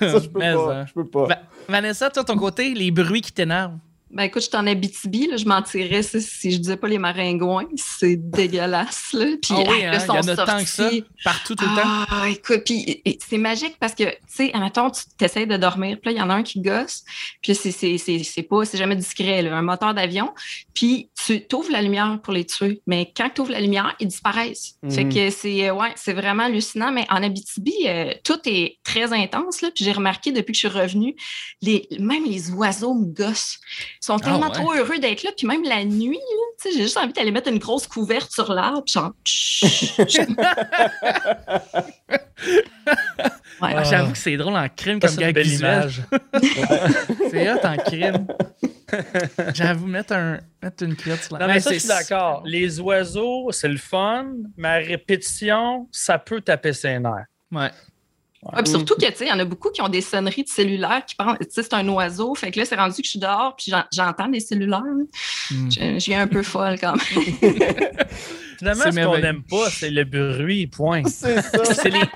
[0.00, 0.86] Ça, je peux Mais, pas.
[0.86, 1.26] Je peux pas.
[1.26, 3.78] Va- Vanessa, toi, ton côté, les bruits qui t'énervent.
[4.10, 6.98] Ben écoute, je suis en Abitibi, là, je mentirais si, si je disais pas les
[6.98, 7.66] maringouins.
[7.74, 9.12] C'est dégueulasse.
[9.12, 9.26] Là.
[9.42, 11.04] Puis, Ah oui, hein, là, il y en sont a tant que ça, sortis.
[11.24, 12.06] partout, tout le temps.
[12.08, 16.10] Ah, écoute, puis c'est magique parce que, tu sais, admettons, tu t'essayes de dormir, puis
[16.10, 17.04] là, il y en a un qui gosse,
[17.42, 20.32] puis c'est, c'est, c'est, c'est pas, c'est jamais discret, là, un moteur d'avion,
[20.72, 24.06] puis tu ouvres la lumière pour les tuer, mais quand tu ouvres la lumière, ils
[24.06, 24.76] disparaissent.
[24.82, 24.90] Mhm.
[24.92, 29.12] Fait que c'est, euh, ouais, c'est vraiment hallucinant, mais en Abitibi, euh, tout est très
[29.12, 31.16] intense, là, puis j'ai remarqué depuis que je suis revenue,
[31.60, 33.58] les, même les oiseaux me gossent.
[34.08, 34.52] Ils sont tellement Ah ouais.
[34.54, 37.32] trop heureux d'être là, puis même la nuit, là, tu sais, j'ai juste envie d'aller
[37.32, 38.84] mettre une grosse couverte sur l'arbre.
[43.62, 43.72] Ouais.
[43.74, 45.72] Ah, J'avoue que c'est drôle en crime Ça, comme c'est une gag belle visuel.
[45.80, 46.02] image.
[47.30, 48.26] C'est hot en crime.
[49.54, 52.42] J'avoue, mettre, un, mettre une cuillère sur la Non, mais ça, je c'est- suis d'accord.
[52.44, 54.26] Les oiseaux, c'est le fun,
[54.58, 57.24] mais à répétition, ça peut taper ses nerfs.
[57.50, 57.70] Ouais.
[58.42, 60.44] Ouais, puis surtout que, tu sais, il y en a beaucoup qui ont des sonneries
[60.44, 62.34] de cellulaire qui pensent, tu sais, c'est un oiseau.
[62.34, 64.82] Fait que là, c'est rendu que je suis dehors, puis j'en- j'entends des cellulaires.
[65.50, 65.70] Hmm.
[65.70, 67.24] Je, je viens un peu folle quand même.
[68.58, 71.02] Finalement, ce qu'on n'aime pas, c'est le bruit, point.
[71.06, 71.64] C'est ça.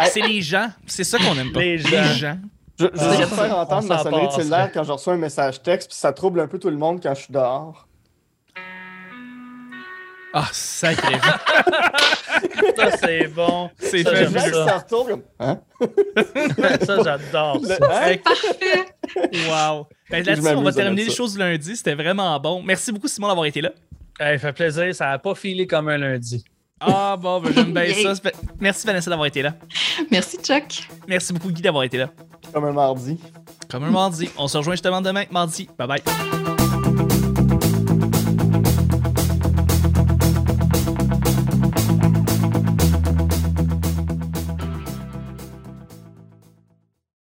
[0.09, 0.71] C'est les, gens.
[0.87, 1.61] C'est ça qu'on aime pas.
[1.61, 2.39] Les gens.
[2.79, 5.63] Je, je Ah, faire on entendre ma sonnerie de cellulaire quand je reçois un message
[5.63, 7.87] texte, puis ça trouble un peu tout le monde quand je suis dehors.
[10.33, 11.17] Ah, sacré.
[12.77, 13.71] Ça, c'est bon.
[13.79, 14.41] C'est Ça, qui ça.
[14.41, 15.61] se retournent comme Hein?
[16.87, 17.77] Ça, j'adore Le- ça.
[17.91, 18.17] hein?
[18.25, 18.87] Parfait.
[19.49, 19.87] Wow.
[20.11, 21.17] Ben, Là-dessus, on va terminer les ça.
[21.17, 21.77] choses du lundi.
[21.77, 22.63] C'était vraiment bon.
[22.63, 23.71] Merci beaucoup, Simon, d'avoir été là.
[24.19, 26.45] Hey, fait plaisir, ça n'a pas filé comme un lundi.
[26.81, 28.15] Ah, bon, ben, j'aime bien ça.
[28.15, 29.55] Ça fait- Merci, Vanessa, d'avoir été là.
[30.11, 30.89] Merci, Chuck.
[31.09, 32.09] Merci beaucoup, Guy, d'avoir été là.
[32.53, 33.19] Comme un mardi.
[33.71, 34.31] Comme un mardi.
[34.39, 35.69] On se rejoint justement demain, mardi.
[35.79, 36.03] Bye bye.